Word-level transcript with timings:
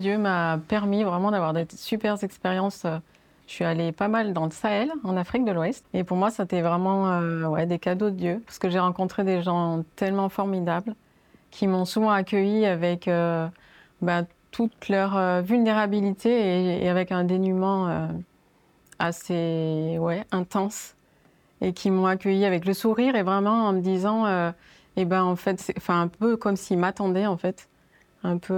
Dieu 0.00 0.16
m'a 0.16 0.60
permis 0.68 1.02
vraiment 1.02 1.32
d'avoir 1.32 1.52
des 1.52 1.66
super 1.74 2.22
expériences. 2.22 2.86
Je 3.48 3.52
suis 3.52 3.64
allée 3.64 3.90
pas 3.90 4.06
mal 4.06 4.32
dans 4.32 4.44
le 4.44 4.52
Sahel, 4.52 4.92
en 5.02 5.16
Afrique 5.16 5.44
de 5.44 5.50
l'Ouest. 5.50 5.84
Et 5.92 6.04
pour 6.04 6.16
moi, 6.16 6.30
c'était 6.30 6.62
vraiment 6.62 7.10
euh, 7.10 7.66
des 7.66 7.80
cadeaux 7.80 8.10
de 8.10 8.14
Dieu. 8.14 8.42
Parce 8.46 8.60
que 8.60 8.70
j'ai 8.70 8.78
rencontré 8.78 9.24
des 9.24 9.42
gens 9.42 9.82
tellement 9.96 10.28
formidables 10.28 10.94
qui 11.50 11.66
m'ont 11.66 11.84
souvent 11.84 12.10
accueilli 12.10 12.64
avec 12.64 13.08
euh, 13.08 13.48
bah, 14.00 14.22
toute 14.52 14.88
leur 14.88 15.16
euh, 15.16 15.40
vulnérabilité 15.40 16.80
et, 16.80 16.88
avec 16.88 17.10
un 17.10 17.24
dénuement 17.24 18.08
assez 19.00 19.98
intense. 20.30 20.94
Et 21.60 21.72
qui 21.72 21.90
m'ont 21.90 22.06
accueilli 22.06 22.44
avec 22.44 22.66
le 22.66 22.72
sourire 22.72 23.16
et 23.16 23.24
vraiment 23.24 23.66
en 23.66 23.72
me 23.72 23.80
disant, 23.80 24.52
eh 24.96 25.04
ben 25.04 25.24
en 25.24 25.34
fait, 25.34 25.72
enfin, 25.76 26.02
un 26.02 26.06
peu 26.06 26.36
comme 26.36 26.54
s'ils 26.54 26.78
m'attendaient 26.78 27.26
en 27.26 27.36
fait. 27.36 27.68
Un 28.22 28.38
peu. 28.38 28.54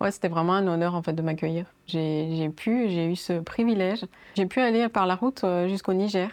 Ouais, 0.00 0.10
c'était 0.10 0.28
vraiment 0.28 0.52
un 0.54 0.66
honneur 0.66 0.94
en 0.94 1.02
fait 1.02 1.14
de 1.14 1.22
m'accueillir. 1.22 1.66
J'ai 1.86 2.50
pu, 2.54 2.88
j'ai 2.90 3.06
eu 3.10 3.16
ce 3.16 3.40
privilège. 3.40 4.04
J'ai 4.36 4.46
pu 4.46 4.60
aller 4.60 4.88
par 4.88 5.06
la 5.06 5.14
route 5.14 5.42
euh, 5.44 5.68
jusqu'au 5.68 5.94
Niger. 5.94 6.28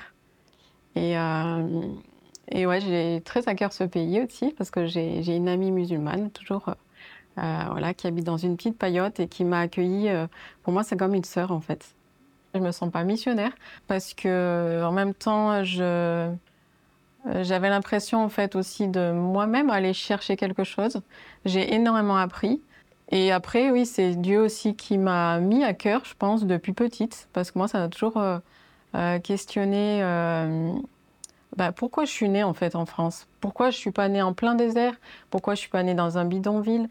Et, 0.95 1.17
euh, 1.17 1.81
et 2.51 2.65
ouais, 2.67 2.81
j'ai 2.81 3.21
très 3.23 3.47
à 3.47 3.55
cœur 3.55 3.71
ce 3.73 3.83
pays 3.85 4.21
aussi 4.21 4.53
parce 4.57 4.69
que 4.69 4.85
j'ai 4.85 5.35
une 5.35 5.47
amie 5.47 5.71
musulmane 5.71 6.29
toujours 6.31 6.69
euh, 7.39 7.63
voilà 7.71 7.95
qui 7.95 8.05
habite 8.05 8.25
dans 8.25 8.37
une 8.37 8.57
petite 8.57 8.77
paillote 8.77 9.19
et 9.19 9.27
qui 9.27 9.43
m'a 9.43 9.61
accueillie. 9.61 10.09
euh, 10.09 10.27
pour 10.61 10.73
moi, 10.73 10.83
c'est 10.83 10.97
comme 10.97 11.15
une 11.15 11.23
sœur 11.23 11.51
en 11.51 11.61
fait. 11.61 11.95
Je 12.53 12.59
me 12.59 12.71
sens 12.71 12.91
pas 12.91 13.03
missionnaire 13.03 13.51
parce 13.87 14.13
que 14.13 14.83
en 14.85 14.91
même 14.91 15.13
temps, 15.15 15.63
je 15.63 16.29
j'avais 17.41 17.69
l'impression 17.69 18.23
en 18.23 18.29
fait 18.29 18.55
aussi 18.55 18.87
de 18.87 19.11
moi-même 19.11 19.69
aller 19.69 19.93
chercher 19.93 20.35
quelque 20.35 20.63
chose. 20.63 21.01
J'ai 21.45 21.73
énormément 21.73 22.17
appris. 22.17 22.61
Et 23.13 23.31
après, 23.31 23.69
oui, 23.69 23.85
c'est 23.85 24.15
Dieu 24.15 24.41
aussi 24.41 24.75
qui 24.75 24.97
m'a 24.97 25.39
mis 25.39 25.63
à 25.63 25.75
cœur, 25.75 26.03
je 26.03 26.15
pense, 26.17 26.45
depuis 26.45 26.73
petite, 26.73 27.29
parce 27.31 27.51
que 27.51 27.59
moi, 27.59 27.67
ça 27.67 27.77
m'a 27.77 27.87
toujours 27.87 28.17
euh, 28.17 28.39
euh, 28.95 29.19
questionné 29.19 29.99
euh, 30.01 30.73
bah, 31.55 31.71
pourquoi 31.71 32.05
je 32.05 32.11
suis 32.11 32.27
née 32.27 32.41
en 32.41 32.55
fait 32.55 32.75
en 32.75 32.87
France, 32.87 33.27
pourquoi 33.39 33.69
je 33.69 33.77
suis 33.77 33.91
pas 33.91 34.09
née 34.09 34.23
en 34.23 34.33
plein 34.33 34.55
désert, 34.55 34.95
pourquoi 35.29 35.53
je 35.53 35.59
suis 35.59 35.69
pas 35.69 35.83
née 35.83 35.93
dans 35.93 36.17
un 36.17 36.25
bidonville, 36.25 36.89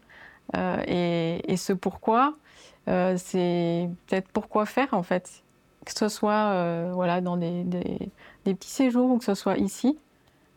et, 0.87 1.57
ce 1.57 1.73
pourquoi, 1.73 2.35
c'est 2.87 3.89
peut-être 4.07 4.29
pourquoi 4.29 4.65
faire 4.65 4.93
en 4.93 5.03
fait, 5.03 5.43
que 5.85 5.91
ce 5.91 6.07
soit 6.07 6.91
voilà 6.93 7.19
dans 7.19 7.35
des, 7.35 7.65
petits 8.45 8.69
séjours 8.69 9.11
ou 9.11 9.17
que 9.17 9.25
ce 9.25 9.35
soit 9.35 9.57
ici. 9.57 9.97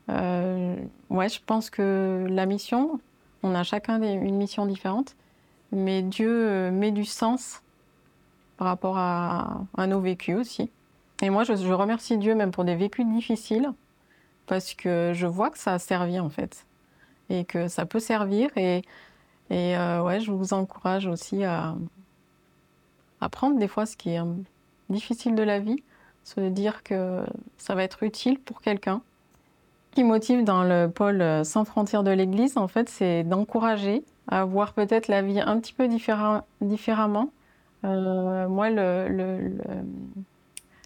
Ouais, 0.09 1.29
je 1.29 1.41
pense 1.45 1.71
que 1.71 2.25
la 2.29 2.47
mission, 2.47 3.01
on 3.43 3.53
a 3.53 3.65
chacun 3.65 4.01
une 4.01 4.37
mission 4.37 4.65
différente 4.67 5.17
mais 5.73 6.03
Dieu 6.03 6.31
euh, 6.31 6.71
met 6.71 6.91
du 6.91 7.05
sens 7.05 7.63
par 8.57 8.69
rapport 8.69 8.97
à, 8.99 9.65
nos 9.87 10.01
vécus 10.01 10.37
aussi. 10.37 10.71
Et 11.23 11.31
moi, 11.31 11.45
je, 11.45 11.53
remercie 11.73 12.19
Dieu 12.19 12.35
même 12.35 12.51
pour 12.51 12.65
des 12.65 12.77
vécus 12.77 13.07
difficiles, 13.07 13.73
parce 14.47 14.75
que 14.75 15.13
je 15.15 15.27
vois 15.27 15.51
que 15.51 15.59
ça 15.59 15.75
a 15.75 15.79
servi 15.79 16.19
en 16.21 16.31
fait, 16.31 16.67
et 17.31 17.45
que 17.45 17.69
ça 17.69 17.87
peut 17.87 18.01
servir. 18.01 18.51
Et, 18.57 18.83
euh, 19.51 20.03
ouais, 20.03 20.21
je 20.21 20.31
vous 20.31 20.53
encourage 20.53 21.07
aussi 21.07 21.45
à, 21.45 21.77
prendre 23.31 23.59
des 23.59 23.69
fois 23.69 23.87
ce 23.87 23.97
qui 23.97 24.11
est 24.11 24.21
euh, 24.21 24.35
difficile 24.89 25.35
de 25.35 25.43
la 25.43 25.59
vie, 25.59 25.83
se 26.23 26.41
dire 26.41 26.83
que 26.83 27.25
ça 27.59 27.75
va 27.75 27.83
être 27.83 28.03
utile 28.03 28.39
pour 28.39 28.61
quelqu'un. 28.61 29.03
Ce 29.91 29.97
qui 29.97 30.05
motive 30.05 30.45
dans 30.45 30.63
le 30.63 30.89
pôle 30.89 31.23
euh, 31.23 31.45
Sans 31.45 31.65
frontières 31.65 32.03
de 32.03 32.11
l'Église, 32.11 32.57
en 32.57 32.69
fait, 32.69 32.89
c'est 32.89 33.25
d'encourager 33.25 34.05
à 34.29 34.45
voir 34.45 34.73
peut-être 34.73 35.09
la 35.09 35.23
vie 35.23 35.41
un 35.41 35.61
petit 35.61 35.73
peu 35.73 35.87
différem- 35.89 36.43
différemment. 36.61 37.31
Euh, 37.85 38.49
moi, 38.49 38.71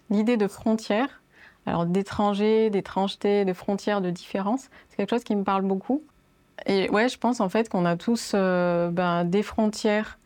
l'idée 0.09 0.37
de 0.37 0.47
frontières, 0.47 1.21
alors 1.65 1.85
d'étrangers, 1.85 2.69
d'étrangeté, 2.69 3.45
de 3.45 3.53
frontières, 3.53 4.01
de 4.01 4.09
différence, 4.09 4.69
c'est 4.89 4.97
quelque 4.97 5.09
chose 5.09 5.23
qui 5.23 5.35
me 5.35 5.43
parle 5.43 5.63
beaucoup. 5.63 6.03
Et 6.65 6.89
ouais, 6.89 7.09
je 7.09 7.17
pense 7.17 7.39
en 7.39 7.49
fait 7.49 7.69
qu'on 7.69 7.85
a 7.85 7.95
tous 7.95 8.33
euh, 8.35 8.89
ben, 8.91 9.25
des 9.25 9.41
frontières 9.41 10.19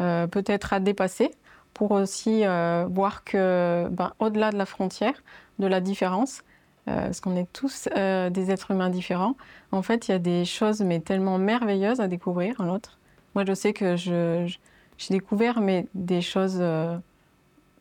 euh, 0.00 0.26
peut-être 0.26 0.72
à 0.72 0.80
dépasser 0.80 1.30
pour 1.74 1.92
aussi 1.92 2.44
voir 2.90 3.24
que 3.24 3.88
ben, 3.90 4.12
au-delà 4.18 4.50
de 4.50 4.58
la 4.58 4.66
frontière, 4.66 5.14
de 5.58 5.66
la 5.66 5.80
différence, 5.80 6.42
euh, 6.88 7.04
parce 7.04 7.20
qu'on 7.20 7.36
est 7.36 7.50
tous 7.52 7.88
euh, 7.96 8.28
des 8.28 8.50
êtres 8.50 8.72
humains 8.72 8.90
différents, 8.90 9.36
en 9.70 9.82
fait, 9.82 10.08
il 10.08 10.10
y 10.10 10.14
a 10.14 10.18
des 10.18 10.44
choses 10.44 10.80
mais 10.80 10.98
tellement 10.98 11.38
merveilleuses 11.38 12.00
à 12.00 12.08
découvrir 12.08 12.60
en 12.60 12.64
l'autre. 12.64 12.98
Moi, 13.36 13.44
je 13.46 13.54
sais 13.54 13.72
que 13.72 13.96
je, 13.96 14.52
j'ai 14.98 15.14
découvert 15.14 15.60
mais 15.60 15.86
des 15.94 16.20
choses, 16.20 16.58
euh, 16.60 16.96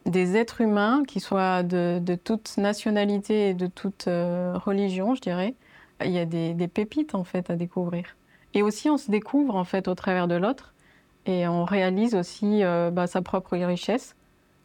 des 0.06 0.38
êtres 0.38 0.62
humains 0.62 1.04
qui 1.08 1.20
soient 1.20 1.64
de, 1.64 2.00
de 2.00 2.14
toute 2.14 2.58
nationalité 2.58 3.50
et 3.50 3.54
de 3.56 3.68
toute 3.68 4.06
religion, 4.06 5.16
je 5.16 5.22
dirais. 5.22 5.56
Il 6.04 6.12
y 6.12 6.20
a 6.20 6.26
des, 6.26 6.54
des 6.54 6.68
pépites 6.68 7.16
en 7.16 7.24
fait 7.24 7.50
à 7.50 7.56
découvrir. 7.56 8.06
Et 8.54 8.62
aussi, 8.62 8.90
on 8.90 8.98
se 8.98 9.10
découvre 9.10 9.56
en 9.56 9.64
fait 9.64 9.88
au 9.88 9.96
travers 9.96 10.28
de 10.28 10.36
l'autre 10.36 10.74
et 11.26 11.48
on 11.48 11.64
réalise 11.64 12.16
aussi 12.16 12.62
bah, 12.92 13.08
sa 13.08 13.22
propre 13.22 13.58
richesse. 13.58 14.16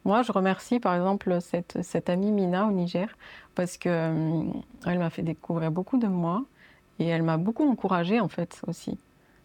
Moi, 0.07 0.23
je 0.23 0.31
remercie 0.31 0.79
par 0.79 0.95
exemple 0.95 1.41
cette, 1.41 1.83
cette 1.83 2.09
amie 2.09 2.31
Mina 2.31 2.67
au 2.67 2.71
Niger 2.71 3.09
parce 3.57 3.77
que 3.77 3.89
euh, 3.89 4.45
elle 4.87 5.01
m'a 5.01 5.11
fait 5.11 5.23
découvrir 5.23 5.73
beaucoup 5.73 5.99
de 5.99 6.07
moi 6.07 6.45
et 7.01 7.07
elle 7.09 7.25
m'a 7.25 7.39
beaucoup 7.39 7.69
encouragée 7.69 8.21
en 8.21 8.29
fait 8.29 8.63
aussi. 8.69 8.99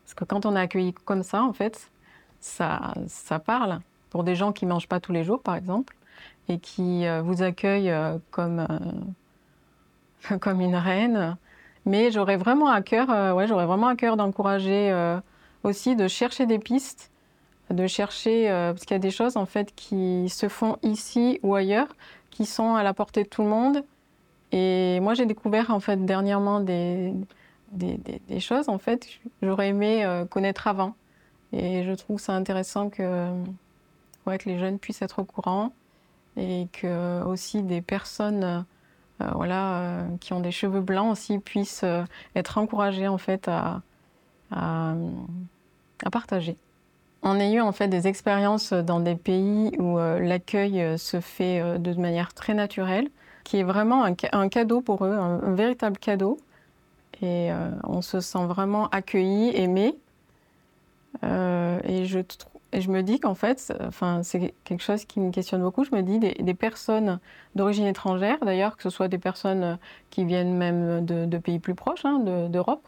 Parce 0.03 0.13
que 0.13 0.23
quand 0.23 0.45
on 0.45 0.55
est 0.55 0.59
accueilli 0.59 0.93
comme 0.93 1.23
ça, 1.23 1.43
en 1.43 1.51
fait, 1.51 1.89
ça, 2.39 2.93
ça 3.07 3.39
parle 3.39 3.79
pour 4.11 4.23
des 4.23 4.35
gens 4.35 4.51
qui 4.51 4.67
mangent 4.67 4.87
pas 4.87 4.99
tous 4.99 5.11
les 5.11 5.23
jours, 5.23 5.41
par 5.41 5.55
exemple, 5.55 5.95
et 6.47 6.59
qui 6.59 7.07
euh, 7.07 7.23
vous 7.23 7.41
accueillent 7.41 7.89
euh, 7.89 8.19
comme 8.29 8.67
euh, 10.29 10.37
comme 10.37 10.61
une 10.61 10.75
reine. 10.75 11.37
Mais 11.87 12.11
j'aurais 12.11 12.37
vraiment 12.37 12.67
à 12.67 12.83
cœur, 12.83 13.35
ouais, 13.35 13.47
j'aurais 13.47 13.65
vraiment 13.65 13.87
à 13.87 13.95
cœur 13.95 14.15
d'encourager 14.15 14.93
aussi 15.63 15.95
de 15.95 16.07
chercher 16.07 16.45
des 16.45 16.59
pistes, 16.59 17.10
de 17.73 17.87
chercher 17.87 18.49
euh, 18.49 18.73
parce 18.73 18.85
qu'il 18.85 18.95
y 18.95 18.99
a 18.99 18.99
des 18.99 19.11
choses 19.11 19.37
en 19.37 19.45
fait 19.45 19.73
qui 19.75 20.29
se 20.29 20.49
font 20.49 20.77
ici 20.83 21.39
ou 21.43 21.55
ailleurs, 21.55 21.95
qui 22.29 22.45
sont 22.45 22.75
à 22.75 22.83
la 22.83 22.93
portée 22.93 23.23
de 23.23 23.29
tout 23.29 23.43
le 23.43 23.49
monde. 23.49 23.83
Et 24.51 24.99
moi, 25.01 25.13
j'ai 25.13 25.25
découvert 25.25 25.71
en 25.71 25.79
fait 25.79 26.05
dernièrement 26.05 26.59
des, 26.59 27.13
des, 27.71 28.39
choses 28.39 28.67
en 28.67 28.77
fait 28.77 29.07
j'aurais 29.41 29.69
aimé 29.69 30.03
euh, 30.05 30.25
connaître 30.25 30.67
avant. 30.67 30.95
Et 31.53 31.83
je 31.83 31.91
trouve 31.91 32.19
ça 32.19 32.33
intéressant 32.33 32.89
que, 32.89 33.29
ouais, 34.25 34.37
que 34.37 34.49
les 34.49 34.57
jeunes 34.57 34.79
puissent 34.79 35.01
être 35.01 35.19
au 35.19 35.25
courant 35.25 35.73
et 36.37 36.67
que 36.71 37.23
aussi 37.23 37.61
des 37.61 37.81
personnes 37.81 38.65
euh, 39.21 39.25
voilà, 39.33 40.05
qui 40.21 40.31
ont 40.31 40.39
des 40.39 40.51
cheveux 40.51 40.79
blancs 40.79 41.11
aussi 41.11 41.39
puissent 41.39 41.85
être 42.35 42.57
encouragées 42.57 43.09
en 43.09 43.17
fait 43.17 43.49
à, 43.49 43.81
à 44.51 44.95
partager. 46.09 46.57
On 47.23 47.39
a 47.39 47.47
eu 47.47 47.61
en 47.61 47.71
fait 47.71 47.87
des 47.87 48.07
expériences 48.07 48.73
dans 48.73 48.99
des 48.99 49.15
pays 49.15 49.71
où 49.77 49.99
euh, 49.99 50.19
l'accueil 50.19 50.81
euh, 50.81 50.97
se 50.97 51.19
fait 51.19 51.61
euh, 51.61 51.77
de 51.77 51.93
manière 51.93 52.33
très 52.33 52.55
naturelle, 52.55 53.09
qui 53.43 53.57
est 53.57 53.63
vraiment 53.63 54.03
un, 54.03 54.15
ca- 54.19 54.29
un 54.31 54.49
cadeau 54.49 54.81
pour 54.81 55.05
eux, 55.05 55.13
un, 55.13 55.53
véritable 55.53 55.97
cadeau. 55.97 56.37
Et 57.21 57.51
on 57.83 58.01
se 58.01 58.19
sent 58.19 58.47
vraiment 58.47 58.87
accueilli, 58.89 59.55
aimé. 59.55 59.95
Et, 61.21 62.05
je, 62.05 62.89
me 62.89 63.01
dis 63.01 63.19
qu'en 63.19 63.35
fait, 63.35 63.71
enfin, 63.85 64.23
c'est 64.23 64.55
quelque 64.63 64.81
chose 64.81 65.05
qui 65.05 65.19
me 65.19 65.29
questionne 65.29 65.61
beaucoup. 65.61 65.83
Je 65.83 65.93
me 65.93 66.01
dis 66.01 66.17
des, 66.17 66.53
personnes 66.55 67.19
d'origine 67.53 67.85
étrangère, 67.85 68.39
d'ailleurs, 68.43 68.75
que 68.75 68.81
ce 68.81 68.89
soit 68.89 69.07
des 69.07 69.19
personnes 69.19 69.77
qui 70.09 70.25
viennent 70.25 70.55
même 70.55 71.05
de, 71.05 71.37
pays 71.37 71.59
plus 71.59 71.75
proches, 71.75 72.05
hein, 72.05 72.17
de- 72.17 72.47
d'Europe, 72.47 72.87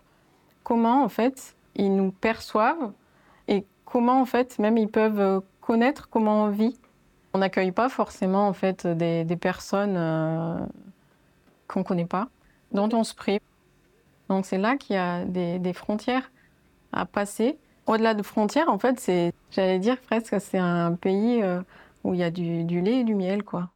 comment 0.63 1.03
en 1.03 1.09
fait 1.09 1.55
ils 1.75 1.95
nous 1.95 2.11
perçoivent 2.11 2.91
comment 3.85 4.21
en 4.21 4.25
fait 4.25 4.59
même 4.59 4.77
ils 4.77 4.89
peuvent 4.89 5.19
euh, 5.19 5.39
connaître 5.61 6.09
comment 6.09 6.45
on 6.45 6.49
vit. 6.49 6.77
On 7.33 7.39
n'accueille 7.39 7.71
pas 7.71 7.89
forcément 7.89 8.47
en 8.47 8.53
fait 8.53 8.85
des, 8.85 9.37
personnes 9.37 9.95
euh, 9.97 10.59
qu'on 11.67 11.79
ne 11.79 11.83
connaît 11.83 12.05
pas, 12.05 12.27
dont 12.71 12.89
on 12.93 13.03
se 13.03 13.15
prive. 13.15 13.39
Donc 14.29 14.45
c'est 14.45 14.59
là 14.59 14.77
qu'il 14.77 14.95
y 14.95 14.99
a 14.99 15.25
des, 15.25 15.59
des 15.59 15.73
frontières 15.73 16.31
à 16.91 17.05
passer. 17.05 17.57
Au-delà 17.87 18.13
de 18.13 18.23
frontières, 18.23 18.69
en 18.69 18.79
fait, 18.79 18.99
c'est, 18.99 19.33
j'allais 19.51 19.79
dire 19.79 19.99
presque, 19.99 20.39
c'est 20.39 20.57
un 20.57 20.93
pays 20.93 21.41
euh, 21.43 21.61
où 22.03 22.13
il 22.13 22.19
y 22.19 22.23
a 22.23 22.31
du, 22.31 22.63
du 22.63 22.81
lait 22.81 22.99
et 22.99 23.03
du 23.03 23.15
miel, 23.15 23.43
quoi. 23.43 23.72